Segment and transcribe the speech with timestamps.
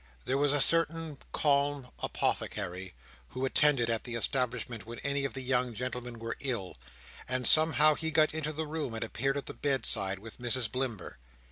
[0.25, 2.95] There was a certain calm Apothecary,
[3.27, 6.75] who attended at the establishment when any of the young gentlemen were ill,
[7.27, 11.19] and somehow he got into the room and appeared at the bedside, with Mrs Blimber.